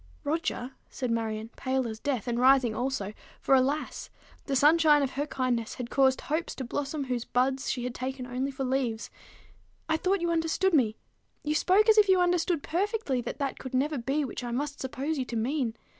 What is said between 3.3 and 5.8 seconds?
for, alas! the sunshine of her kindness